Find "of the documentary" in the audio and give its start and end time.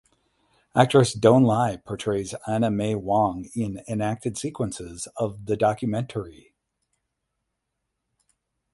5.15-6.55